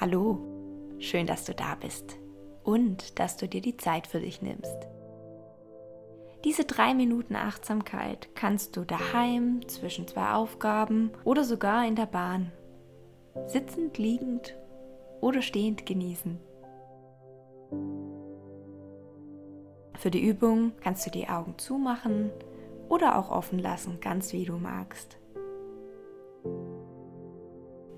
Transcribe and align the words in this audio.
Hallo, 0.00 0.38
schön, 1.00 1.26
dass 1.26 1.44
du 1.44 1.54
da 1.54 1.74
bist 1.74 2.20
und 2.62 3.18
dass 3.18 3.36
du 3.36 3.48
dir 3.48 3.60
die 3.60 3.76
Zeit 3.76 4.06
für 4.06 4.20
dich 4.20 4.40
nimmst. 4.42 4.86
Diese 6.44 6.64
drei 6.64 6.94
Minuten 6.94 7.34
Achtsamkeit 7.34 8.28
kannst 8.36 8.76
du 8.76 8.84
daheim, 8.84 9.66
zwischen 9.66 10.06
zwei 10.06 10.34
Aufgaben 10.34 11.10
oder 11.24 11.42
sogar 11.42 11.84
in 11.84 11.96
der 11.96 12.06
Bahn, 12.06 12.52
sitzend, 13.48 13.98
liegend 13.98 14.56
oder 15.20 15.42
stehend 15.42 15.84
genießen. 15.84 16.38
Für 19.96 20.12
die 20.12 20.24
Übung 20.24 20.74
kannst 20.80 21.06
du 21.06 21.10
die 21.10 21.28
Augen 21.28 21.58
zumachen 21.58 22.30
oder 22.88 23.18
auch 23.18 23.32
offen 23.32 23.58
lassen, 23.58 23.98
ganz 24.00 24.32
wie 24.32 24.44
du 24.44 24.58
magst. 24.58 25.18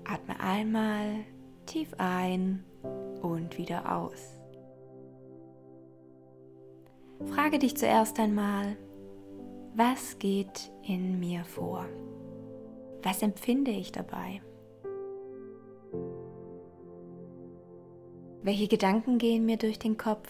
Atme 0.03 0.39
einmal 0.39 1.25
tief 1.71 1.93
ein 1.97 2.65
und 3.21 3.57
wieder 3.57 3.97
aus. 3.97 4.37
Frage 7.33 7.59
dich 7.59 7.77
zuerst 7.77 8.19
einmal, 8.19 8.75
was 9.73 10.19
geht 10.19 10.69
in 10.83 11.19
mir 11.19 11.45
vor? 11.45 11.85
Was 13.03 13.21
empfinde 13.21 13.71
ich 13.71 13.93
dabei? 13.93 14.41
Welche 18.43 18.67
Gedanken 18.67 19.17
gehen 19.17 19.45
mir 19.45 19.57
durch 19.57 19.79
den 19.79 19.97
Kopf? 19.97 20.29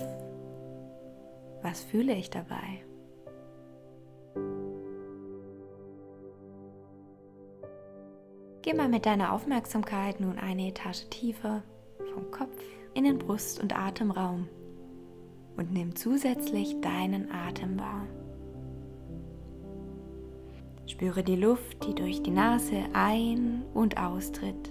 Was 1.63 1.81
fühle 1.81 2.13
ich 2.13 2.29
dabei? 2.29 2.83
Geh 8.63 8.75
mal 8.75 8.89
mit 8.89 9.07
deiner 9.07 9.33
Aufmerksamkeit 9.33 10.19
nun 10.19 10.37
eine 10.37 10.67
Etage 10.67 11.09
tiefer 11.09 11.63
vom 12.13 12.29
Kopf 12.29 12.55
in 12.93 13.05
den 13.05 13.17
Brust- 13.17 13.59
und 13.59 13.75
Atemraum 13.75 14.47
und 15.57 15.73
nimm 15.73 15.95
zusätzlich 15.95 16.79
deinen 16.79 17.31
Atem 17.31 17.79
wahr. 17.79 18.05
Spüre 20.85 21.23
die 21.23 21.37
Luft, 21.37 21.87
die 21.87 21.95
durch 21.95 22.21
die 22.21 22.31
Nase 22.31 22.83
ein- 22.93 23.63
und 23.73 23.99
austritt. 23.99 24.69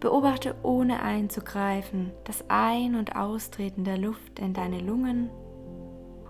Beobachte 0.00 0.54
ohne 0.62 1.02
einzugreifen 1.02 2.12
das 2.24 2.44
Ein- 2.48 2.94
und 2.94 3.14
Austreten 3.14 3.84
der 3.84 3.98
Luft 3.98 4.38
in 4.38 4.54
deine 4.54 4.80
Lungen 4.80 5.28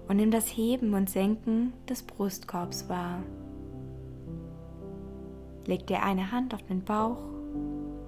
und 0.09 0.17
nimm 0.17 0.33
das 0.33 0.49
Heben 0.49 0.95
und 0.95 1.11
Senken 1.11 1.73
des 1.89 2.03
Brustkorbs 2.03 2.89
wahr. 2.89 3.23
Leg 5.67 5.87
dir 5.87 6.03
eine 6.03 6.31
Hand 6.31 6.53
auf 6.53 6.63
den 6.65 6.85
Bauch 6.85 7.23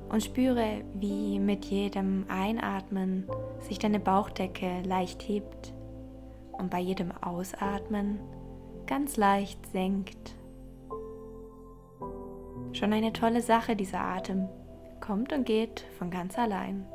und 0.08 0.22
spüre, 0.22 0.84
wie 0.94 1.38
mit 1.38 1.64
jedem 1.64 2.26
Einatmen 2.28 3.26
sich 3.60 3.78
deine 3.78 3.98
Bauchdecke 3.98 4.82
leicht 4.84 5.26
hebt 5.26 5.72
und 6.52 6.70
bei 6.70 6.80
jedem 6.80 7.12
Ausatmen 7.22 8.20
ganz 8.86 9.16
leicht 9.16 9.64
senkt. 9.66 10.34
Schon 12.72 12.92
eine 12.92 13.12
tolle 13.12 13.40
Sache 13.40 13.74
dieser 13.74 14.00
Atem. 14.00 14.48
Kommt 15.00 15.32
und 15.32 15.44
geht 15.44 15.84
von 15.98 16.10
ganz 16.10 16.38
allein, 16.38 16.86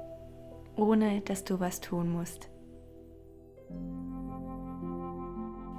ohne 0.76 1.22
dass 1.22 1.44
du 1.44 1.60
was 1.60 1.82
tun 1.82 2.12
musst. 2.12 2.50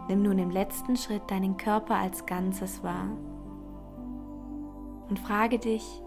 Nimm 0.09 0.23
nun 0.23 0.39
im 0.39 0.51
letzten 0.51 0.97
Schritt 0.97 1.31
deinen 1.31 1.57
Körper 1.57 1.97
als 1.97 2.27
Ganzes 2.27 2.83
wahr 2.83 3.09
und 5.09 5.19
frage 5.19 5.59
dich, 5.59 6.03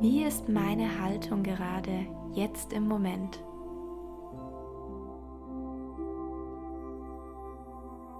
wie 0.00 0.22
ist 0.22 0.48
meine 0.48 1.00
Haltung 1.02 1.42
gerade 1.42 2.06
jetzt 2.32 2.72
im 2.72 2.88
Moment? 2.88 3.42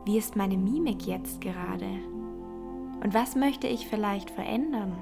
Wie 0.04 0.18
ist 0.18 0.36
meine 0.36 0.56
Mimik 0.56 1.06
jetzt 1.06 1.40
gerade? 1.40 1.86
Und 3.02 3.14
was 3.14 3.34
möchte 3.34 3.66
ich 3.66 3.86
vielleicht 3.86 4.30
verändern 4.30 4.92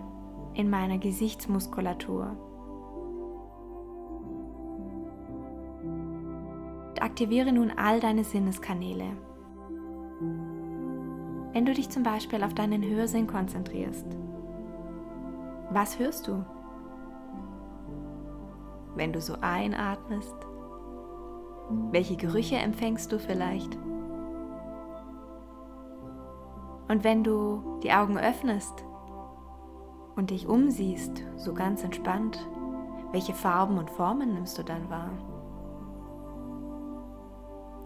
in 0.54 0.70
meiner 0.70 0.98
Gesichtsmuskulatur? 0.98 2.36
Aktiviere 7.00 7.52
nun 7.52 7.70
all 7.70 8.00
deine 8.00 8.22
Sinneskanäle. 8.22 9.16
Wenn 11.52 11.64
du 11.64 11.72
dich 11.72 11.88
zum 11.90 12.02
Beispiel 12.02 12.44
auf 12.44 12.54
deinen 12.54 12.84
Hörsinn 12.84 13.26
konzentrierst, 13.26 14.06
was 15.70 15.98
hörst 15.98 16.28
du? 16.28 16.44
Wenn 18.94 19.12
du 19.12 19.20
so 19.20 19.34
einatmest, 19.40 20.34
welche 21.90 22.16
Gerüche 22.16 22.56
empfängst 22.56 23.12
du 23.12 23.18
vielleicht? 23.18 23.76
Und 26.88 27.04
wenn 27.04 27.22
du 27.22 27.78
die 27.82 27.92
Augen 27.92 28.18
öffnest 28.18 28.84
und 30.16 30.30
dich 30.30 30.48
umsiehst, 30.48 31.22
so 31.36 31.52
ganz 31.52 31.84
entspannt, 31.84 32.48
welche 33.12 33.34
Farben 33.34 33.78
und 33.78 33.90
Formen 33.90 34.34
nimmst 34.34 34.58
du 34.58 34.62
dann 34.62 34.88
wahr? 34.88 35.10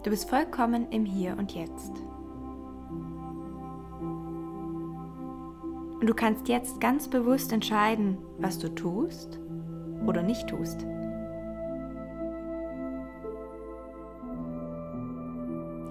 Du 0.03 0.09
bist 0.09 0.29
vollkommen 0.29 0.89
im 0.89 1.05
Hier 1.05 1.37
und 1.37 1.53
Jetzt. 1.53 1.91
Und 6.03 6.07
du 6.07 6.15
kannst 6.15 6.49
jetzt 6.49 6.81
ganz 6.81 7.07
bewusst 7.07 7.53
entscheiden, 7.53 8.17
was 8.37 8.59
du 8.59 8.67
tust 8.67 9.39
oder 10.05 10.21
nicht 10.21 10.49
tust. 10.49 10.85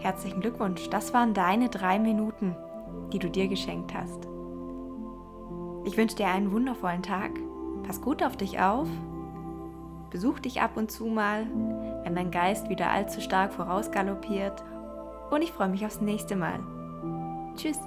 Herzlichen 0.00 0.42
Glückwunsch, 0.42 0.90
das 0.90 1.14
waren 1.14 1.32
deine 1.32 1.70
drei 1.70 1.98
Minuten, 1.98 2.54
die 3.14 3.20
du 3.20 3.30
dir 3.30 3.48
geschenkt 3.48 3.94
hast. 3.94 4.28
Ich 5.86 5.96
wünsche 5.96 6.16
dir 6.16 6.26
einen 6.26 6.52
wundervollen 6.52 7.02
Tag. 7.02 7.30
Pass 7.86 8.02
gut 8.02 8.22
auf 8.22 8.36
dich 8.36 8.60
auf. 8.60 8.88
Besuch 10.10 10.40
dich 10.40 10.60
ab 10.60 10.76
und 10.76 10.90
zu 10.90 11.06
mal, 11.06 11.46
wenn 12.04 12.14
dein 12.14 12.30
Geist 12.30 12.68
wieder 12.68 12.90
allzu 12.90 13.22
stark 13.22 13.54
vorausgaloppiert. 13.54 14.62
Und 15.30 15.40
ich 15.40 15.52
freue 15.52 15.70
mich 15.70 15.86
aufs 15.86 16.02
nächste 16.02 16.36
Mal. 16.36 16.60
Tschüss. 17.56 17.78